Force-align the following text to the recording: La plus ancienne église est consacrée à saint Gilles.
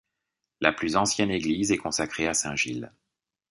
La 0.61 0.73
plus 0.73 0.95
ancienne 0.95 1.29
église 1.29 1.71
est 1.71 1.77
consacrée 1.77 2.25
à 2.27 2.33
saint 2.33 2.55
Gilles. 2.55 2.91